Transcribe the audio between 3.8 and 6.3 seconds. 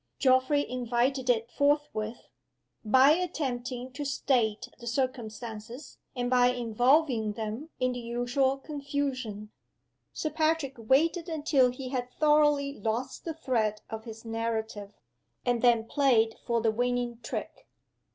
to state the circumstances, and